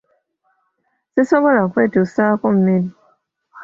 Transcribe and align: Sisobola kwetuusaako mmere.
Sisobola 1.13 1.61
kwetuusaako 1.71 2.45
mmere. 2.55 2.87